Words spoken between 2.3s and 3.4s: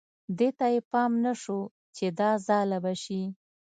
ځاله به شي.